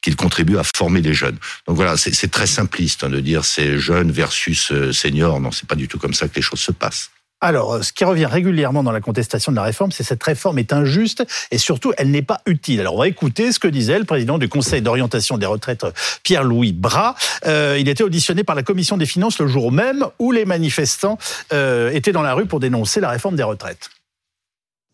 [0.00, 1.36] qu'ils contribuent à former les jeunes.
[1.66, 5.40] Donc voilà, c'est très simpliste hein, de dire c'est jeunes versus euh, seniors.
[5.40, 7.10] Non, c'est pas du tout comme ça que les choses se passent.
[7.40, 10.58] Alors, euh, ce qui revient régulièrement dans la contestation de la réforme, c'est cette réforme
[10.58, 12.80] est injuste et surtout, elle n'est pas utile.
[12.80, 15.84] Alors, on va écouter ce que disait le président du Conseil d'orientation des retraites,
[16.22, 17.16] Pierre-Louis Bras.
[17.46, 21.18] Euh, il était auditionné par la Commission des finances le jour même où les manifestants
[21.50, 23.90] étaient dans la rue pour dénoncer la réforme des retraites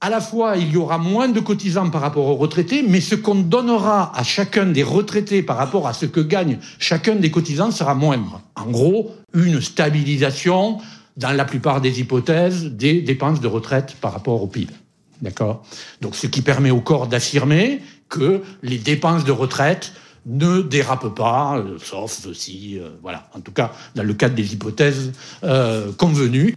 [0.00, 3.16] à la fois, il y aura moins de cotisants par rapport aux retraités, mais ce
[3.16, 7.72] qu'on donnera à chacun des retraités par rapport à ce que gagne chacun des cotisants
[7.72, 8.40] sera moindre.
[8.54, 10.78] En gros, une stabilisation
[11.16, 14.72] dans la plupart des hypothèses, des dépenses de retraite par rapport au PIB.
[15.20, 15.64] D'accord?
[16.00, 19.92] Donc, ce qui permet au corps d'affirmer que les dépenses de retraite
[20.26, 24.52] ne dérapent pas, euh, sauf si, euh, voilà, en tout cas, dans le cadre des
[24.52, 26.54] hypothèses euh, convenues.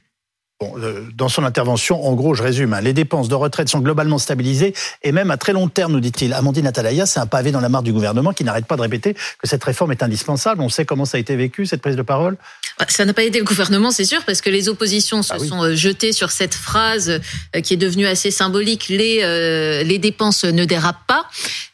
[0.62, 4.18] Euh, dans son intervention, en gros, je résume, hein, les dépenses de retraite sont globalement
[4.18, 6.34] stabilisées et même à très long terme, nous dit-il.
[6.34, 9.14] Amandine Atalaya, c'est un pavé dans la mare du gouvernement qui n'arrête pas de répéter
[9.14, 10.62] que cette réforme est indispensable.
[10.62, 12.38] On sait comment ça a été vécu, cette prise de parole?
[12.80, 15.40] Bah, Ça n'a pas aidé le gouvernement, c'est sûr, parce que les oppositions se ah
[15.40, 17.22] sont euh, jetées sur cette phrase
[17.56, 21.26] euh, qui est devenue assez symbolique, les, les dépenses ne dérapent pas.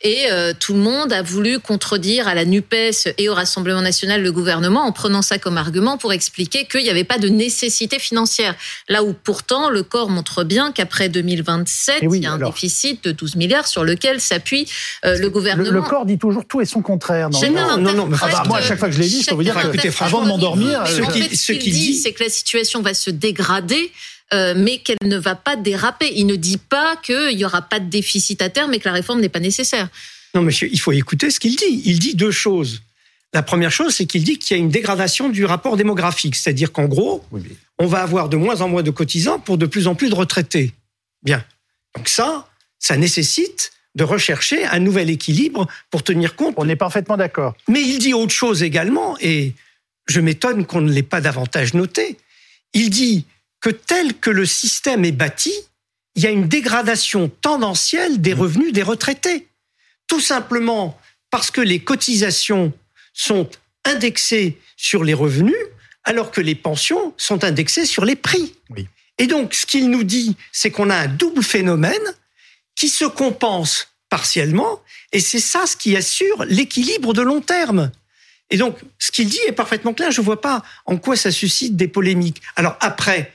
[0.02, 0.28] Et
[0.60, 4.86] tout le monde a voulu contredire à la NUPES et au Rassemblement national le gouvernement
[4.86, 8.56] en prenant ça comme argument pour expliquer qu'il n'y avait pas de nécessité financière.
[8.90, 13.04] Là où pourtant le corps montre bien qu'après 2027, eh il y a un déficit
[13.04, 14.70] de 12 milliards sur lequel s'appuie
[15.06, 15.70] euh, le gouvernement.
[15.70, 17.30] Le, corps dit toujours tout et son contraire.
[17.30, 19.30] Non, non, non, non, ah bah, moi, à chaque fois que je l'ai dit, je
[19.30, 22.94] peux vous dire que avant de m'endormir, ce qu'il dit, c'est que la situation va
[22.94, 23.92] se dégrader.
[24.34, 26.12] Euh, mais qu'elle ne va pas déraper.
[26.14, 28.92] Il ne dit pas qu'il n'y aura pas de déficit à terme et que la
[28.92, 29.88] réforme n'est pas nécessaire.
[30.36, 31.82] Non, monsieur, il faut écouter ce qu'il dit.
[31.86, 32.82] Il dit deux choses.
[33.34, 36.72] La première chose, c'est qu'il dit qu'il y a une dégradation du rapport démographique, c'est-à-dire
[36.72, 37.24] qu'en gros,
[37.80, 40.16] on va avoir de moins en moins de cotisants pour de plus en plus de
[40.16, 40.74] retraités.
[41.24, 41.44] Bien.
[41.96, 42.48] Donc ça,
[42.80, 46.56] ça nécessite de rechercher un nouvel équilibre pour tenir compte.
[46.58, 47.56] On est parfaitement d'accord.
[47.68, 49.54] Mais il dit autre chose également, et
[50.08, 52.18] je m'étonne qu'on ne l'ait pas davantage noté.
[52.74, 53.26] Il dit
[53.60, 55.54] que tel que le système est bâti,
[56.16, 59.48] il y a une dégradation tendancielle des revenus des retraités.
[60.08, 61.00] Tout simplement
[61.32, 62.74] parce que les cotisations
[63.14, 63.50] sont
[63.84, 65.56] indexés sur les revenus,
[66.08, 68.56] alors que les pensions sont indexées sur les prix.
[69.18, 71.94] Et donc, ce qu'il nous dit, c'est qu'on a un double phénomène
[72.76, 77.92] qui se compense partiellement, et c'est ça ce qui assure l'équilibre de long terme.
[78.50, 80.12] Et donc, ce qu'il dit est parfaitement clair.
[80.12, 82.42] Je ne vois pas en quoi ça suscite des polémiques.
[82.56, 83.34] Alors après,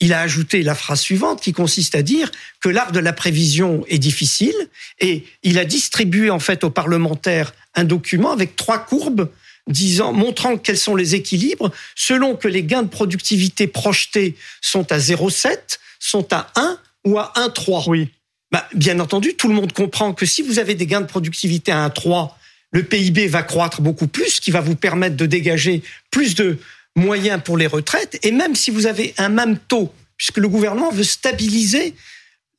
[0.00, 2.30] il a ajouté la phrase suivante qui consiste à dire
[2.62, 4.56] que l'art de la prévision est difficile
[5.00, 9.30] et il a distribué en fait aux parlementaires un document avec trois courbes
[9.66, 14.98] disant, montrant quels sont les équilibres selon que les gains de productivité projetés sont à
[14.98, 17.84] 0,7, sont à 1 ou à 1,3.
[17.88, 18.10] Oui.
[18.52, 21.72] Bah, bien entendu, tout le monde comprend que si vous avez des gains de productivité
[21.72, 22.30] à 1,3,
[22.70, 26.58] le PIB va croître beaucoup plus, ce qui va vous permettre de dégager plus de
[26.94, 28.18] moyens pour les retraites.
[28.22, 31.94] Et même si vous avez un même taux, puisque le gouvernement veut stabiliser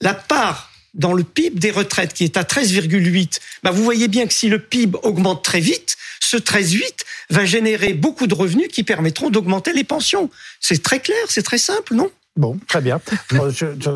[0.01, 4.27] la part dans le PIB des retraites qui est à 13,8, bah vous voyez bien
[4.27, 6.81] que si le PIB augmente très vite, ce 13,8
[7.29, 10.29] va générer beaucoup de revenus qui permettront d'augmenter les pensions.
[10.59, 12.11] C'est très clair, c'est très simple, non?
[12.37, 12.99] Bon, très bien.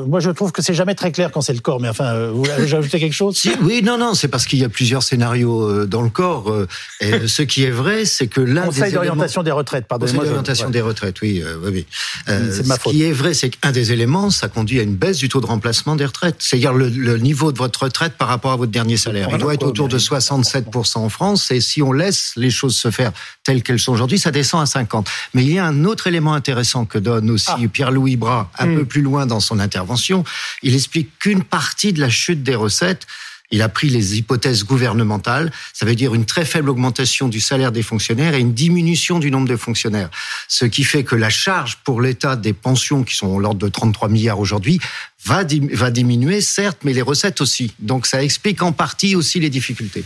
[0.08, 2.32] moi, je trouve que c'est jamais très clair quand c'est le corps, mais enfin, euh,
[2.34, 3.42] vous avez ajouté quelque chose?
[3.62, 6.50] Oui, non, non, c'est parce qu'il y a plusieurs scénarios euh, dans le corps.
[6.50, 6.68] Euh,
[7.00, 10.24] et ce qui est vrai, c'est que l'un Conseil d'orientation des retraites, pardonnez-moi.
[10.24, 11.86] Conseil d'orientation des retraites, oui, oui, oui.
[12.28, 15.42] ce qui est vrai, c'est qu'un des éléments, ça conduit à une baisse du taux
[15.42, 16.38] de remplacement des retraites.
[16.40, 19.28] C'est-à-dire le, le, niveau de votre retraite par rapport à votre dernier salaire.
[19.32, 22.90] Il doit être autour de 67% en France, et si on laisse les choses se
[22.90, 23.12] faire
[23.44, 25.08] telles qu'elles sont aujourd'hui, ça descend à 50.
[25.36, 27.58] Mais il y a un autre élément intéressant que donne aussi ah.
[27.72, 28.16] Pierre-Louis
[28.58, 28.78] Un hmm.
[28.78, 30.24] peu plus loin dans son intervention.
[30.64, 33.08] Il explique qu'une partie de la chute des recettes
[33.52, 37.72] il a pris les hypothèses gouvernementales, ça veut dire une très faible augmentation du salaire
[37.72, 40.10] des fonctionnaires et une diminution du nombre de fonctionnaires.
[40.48, 44.08] Ce qui fait que la charge pour l'État des pensions, qui sont l'ordre de 33
[44.08, 44.80] milliards aujourd'hui,
[45.26, 47.74] va, va diminuer, certes, mais les recettes aussi.
[47.80, 50.06] Donc ça explique en partie aussi les difficultés.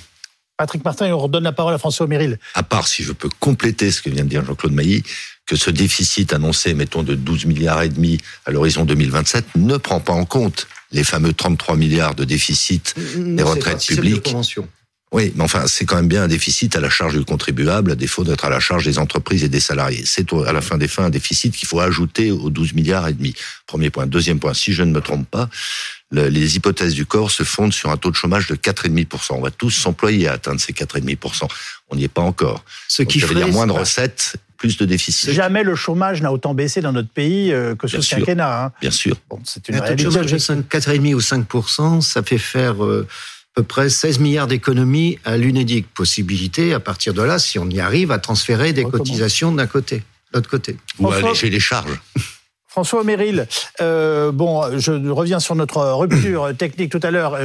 [0.57, 2.39] Patrick Martin, on redonne la parole à François Méril.
[2.53, 5.03] À part, si je peux compléter ce que vient de dire Jean-Claude Mailly,
[5.45, 9.99] que ce déficit annoncé, mettons, de 12 milliards et demi à l'horizon 2027 ne prend
[9.99, 14.33] pas en compte les fameux 33 milliards de déficit des retraites publiques.
[15.15, 17.95] Oui, mais enfin, c'est quand même bien un déficit à la charge du contribuable, à
[17.95, 20.04] défaut d'être à la charge des entreprises et des salariés.
[20.04, 23.13] C'est à la fin des fins un déficit qu'il faut ajouter aux 12 milliards et
[23.13, 23.34] demi.
[23.65, 24.08] Premier point.
[24.08, 25.49] Deuxième point, si je ne me trompe pas,
[26.12, 29.36] les hypothèses du corps se fondent sur un taux de chômage de 4,5%.
[29.36, 31.47] On va tous s'employer à atteindre ces 4,5%.
[31.91, 32.65] On n'y est pas encore.
[32.89, 35.32] Ce qui veut dire moins de recettes, plus de déficit.
[35.32, 38.65] Jamais le chômage n'a autant baissé dans notre pays euh, que sous ce quinquennat.
[38.65, 38.71] Hein.
[38.82, 39.15] Bien sûr.
[39.30, 40.04] Bon, c'est une réalité.
[40.04, 43.08] chômage de 4,5 ou 5%, ça fait faire euh,
[43.55, 45.87] peu près 16 milliards d'économies à l'UNEDIC.
[45.93, 49.97] Possibilité, à partir de là, si on y arrive, à transférer des cotisations d'un côté,
[49.97, 50.77] de l'autre côté.
[50.99, 51.99] Ou à alléger les charges.
[52.67, 53.47] François Méril,
[53.79, 57.37] euh, bon, je reviens sur notre rupture technique tout à l'heure.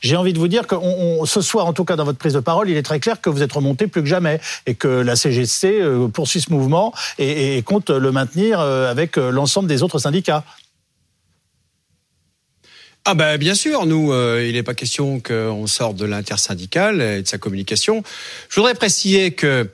[0.00, 0.76] J'ai envie de vous dire que
[1.24, 3.28] ce soir, en tout cas dans votre prise de parole, il est très clair que
[3.28, 7.60] vous êtes remonté plus que jamais et que la CGC euh, poursuit ce mouvement et,
[7.62, 10.44] compte le maintenir euh, avec l'ensemble des autres syndicats.
[13.06, 17.26] Ah ben bien sûr, nous, il n'est pas question qu'on sorte de l'intersyndical et de
[17.26, 18.02] sa communication.
[18.48, 19.68] Je voudrais préciser que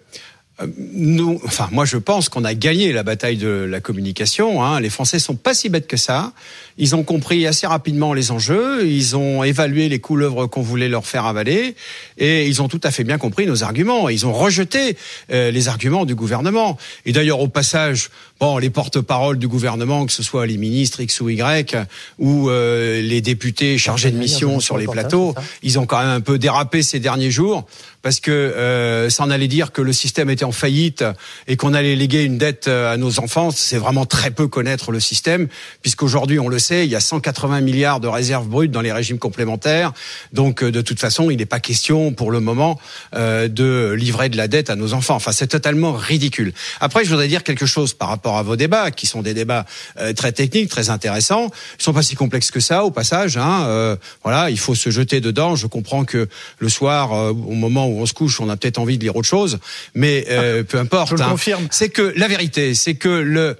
[0.60, 4.64] euh, nous, enfin, moi, je pense qu'on a gagné la bataille de la communication.
[4.64, 4.80] Hein.
[4.80, 6.32] Les Français sont pas si bêtes que ça.
[6.78, 8.86] Ils ont compris assez rapidement les enjeux.
[8.86, 11.74] Ils ont évalué les couleuvres qu'on voulait leur faire avaler,
[12.18, 14.08] et ils ont tout à fait bien compris nos arguments.
[14.08, 14.96] Ils ont rejeté
[15.30, 16.78] euh, les arguments du gouvernement.
[17.04, 18.10] Et d'ailleurs, au passage,
[18.40, 21.76] bon, les porte-paroles du gouvernement, que ce soit les ministres X ou Y,
[22.18, 26.20] ou euh, les députés chargés de mission sur les plateaux, ils ont quand même un
[26.20, 27.66] peu dérapé ces derniers jours
[28.02, 31.04] parce que euh, ça en allait dire que le système était en faillite
[31.48, 33.50] et qu'on allait léguer une dette euh, à nos enfants.
[33.50, 35.48] C'est vraiment très peu connaître le système,
[35.82, 39.18] puisqu'aujourd'hui, on le sait, il y a 180 milliards de réserves brutes dans les régimes
[39.18, 39.92] complémentaires.
[40.32, 42.78] Donc, de toute façon, il n'est pas question pour le moment
[43.12, 45.16] de livrer de la dette à nos enfants.
[45.16, 46.52] Enfin, c'est totalement ridicule.
[46.80, 49.64] Après, je voudrais dire quelque chose par rapport à vos débats, qui sont des débats
[49.98, 51.50] euh, très techniques, très intéressants.
[51.78, 53.36] Ils sont pas si complexes que ça, au passage.
[53.36, 53.64] Hein.
[53.66, 55.56] Euh, voilà, il faut se jeter dedans.
[55.56, 58.78] Je comprends que le soir, euh, au moment où on se couche, on a peut-être
[58.78, 59.58] envie de lire autre chose,
[59.94, 60.26] mais
[60.68, 61.16] peu importe.
[61.16, 61.58] Je hein.
[61.70, 63.56] C'est que la vérité, c'est que le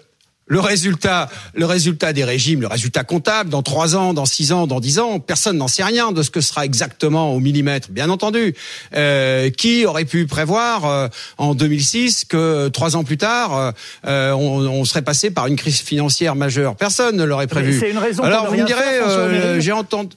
[0.47, 4.67] le résultat, le résultat des régimes, le résultat comptable, dans trois ans, dans six ans,
[4.67, 8.11] dans dix ans, personne n'en sait rien de ce que sera exactement au millimètre, bien
[8.11, 8.55] entendu.
[8.95, 13.73] Euh, qui aurait pu prévoir euh, en 2006 que trois ans plus tard,
[14.07, 16.77] euh, on, on, serait passé par une crise financière majeure?
[16.77, 17.79] Personne ne l'aurait prévu.
[17.79, 18.23] C'est une raison.
[18.23, 20.15] Alors vous me direz, j'ai entendu.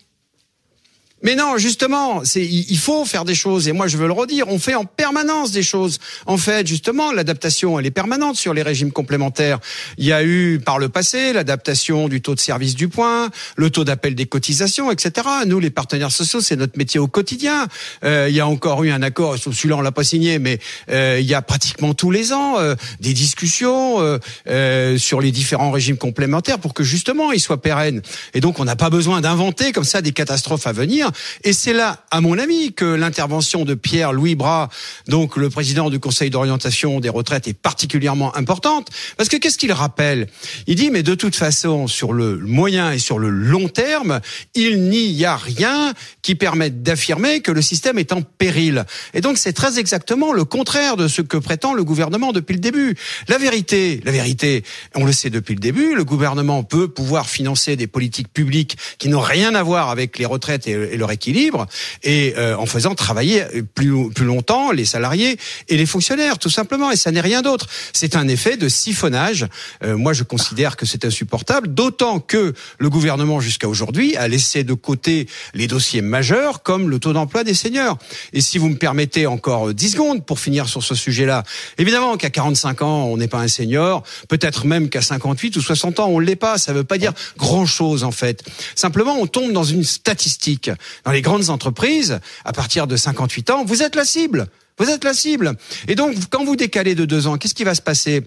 [1.22, 4.48] Mais non, justement, c'est il faut faire des choses et moi je veux le redire,
[4.48, 6.00] on fait en permanence des choses.
[6.26, 9.60] En fait, justement, l'adaptation elle est permanente sur les régimes complémentaires.
[9.98, 13.70] Il y a eu par le passé l'adaptation du taux de service du point, le
[13.70, 15.28] taux d'appel des cotisations, etc.
[15.46, 17.68] Nous, les partenaires sociaux, c'est notre métier au quotidien.
[18.04, 21.18] Euh, il y a encore eu un accord, celui-là on l'a pas signé, mais euh,
[21.20, 25.72] il y a pratiquement tous les ans euh, des discussions euh, euh, sur les différents
[25.72, 28.02] régimes complémentaires pour que justement ils soient pérennes.
[28.34, 31.09] Et donc on n'a pas besoin d'inventer comme ça des catastrophes à venir
[31.44, 34.70] et c'est là, à mon avis, que l'intervention de Pierre-Louis Bras,
[35.08, 38.90] donc le président du Conseil d'orientation des retraites, est particulièrement importante.
[39.18, 40.28] Parce que qu'est-ce qu'il rappelle?
[40.68, 44.22] Il dit, mais de toute façon, sur le moyen et sur le long terme,
[44.56, 48.86] il n'y a rien qui permette d'affirmer que le système est en péril.
[49.14, 52.60] Et donc c'est très exactement le contraire de ce que prétend le gouvernement depuis le
[52.60, 52.96] début.
[53.28, 54.64] La vérité, la vérité,
[54.96, 59.10] on le sait depuis le début, le gouvernement peut pouvoir financer des politiques publiques qui
[59.10, 61.66] n'ont rien à voir avec les retraites et leur équilibre
[62.04, 66.92] et euh, en faisant travailler plus, plus longtemps les salariés et les fonctionnaires, tout simplement.
[66.92, 67.68] Et ça n'est rien d'autre.
[67.94, 69.48] C'est un effet de siphonnage.
[69.84, 74.64] Euh, moi, je considère que c'est insupportable, d'autant que le gouvernement, jusqu'à aujourd'hui, a laissé
[74.64, 77.98] de côté les dossiers majeurs comme le taux d'emploi des seniors.
[78.34, 81.44] Et si vous me permettez encore 10 secondes pour finir sur ce sujet-là,
[81.78, 86.00] évidemment qu'à 45 ans, on n'est pas un senior, peut-être même qu'à 58 ou 60
[86.00, 86.58] ans, on ne l'est pas.
[86.58, 88.44] Ça ne veut pas dire grand-chose, en fait.
[88.76, 90.72] Simplement, on tombe dans une statistique
[91.06, 94.48] dans les grandes entreprises, à partir de 58 ans, vous êtes la cible.
[94.78, 95.58] Vous êtes la cible.
[95.88, 98.24] Et donc, quand vous décalez de deux ans, qu'est-ce qui va se passer?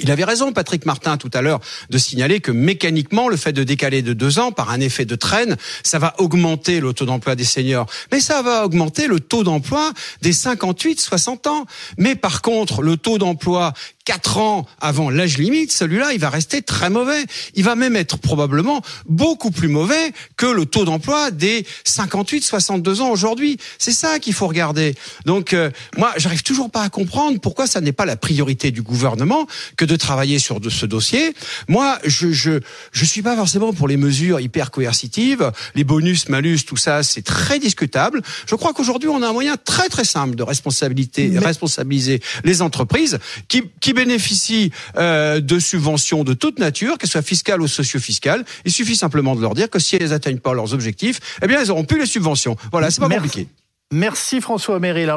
[0.00, 3.64] Il avait raison, Patrick Martin, tout à l'heure, de signaler que mécaniquement, le fait de
[3.64, 7.34] décaler de deux ans par un effet de traîne, ça va augmenter le taux d'emploi
[7.34, 7.86] des seniors.
[8.12, 11.66] Mais ça va augmenter le taux d'emploi des 58-60 ans.
[11.96, 13.72] Mais par contre, le taux d'emploi
[14.08, 17.26] 4 ans avant l'âge limite, celui-là, il va rester très mauvais.
[17.54, 23.10] Il va même être probablement beaucoup plus mauvais que le taux d'emploi des 58-62 ans
[23.10, 23.58] aujourd'hui.
[23.76, 24.94] C'est ça qu'il faut regarder.
[25.26, 28.80] Donc, euh, moi, j'arrive toujours pas à comprendre pourquoi ça n'est pas la priorité du
[28.80, 31.34] gouvernement que de travailler sur de ce dossier.
[31.68, 32.60] Moi, je, je,
[32.92, 37.20] je suis pas forcément pour les mesures hyper coercitives, les bonus, malus, tout ça, c'est
[37.20, 38.22] très discutable.
[38.46, 43.18] Je crois qu'aujourd'hui, on a un moyen très très simple de responsabilité, responsabiliser les entreprises
[43.48, 48.44] qui, qui bénéficient euh, de subventions de toute nature, qu'elles soient fiscales ou socio-fiscales.
[48.64, 51.60] Il suffit simplement de leur dire que si elles n'atteignent pas leurs objectifs, eh bien,
[51.60, 52.56] elles auront plus les subventions.
[52.70, 53.48] Voilà, c'est pas compliqué.
[53.90, 55.08] Merci François Méril.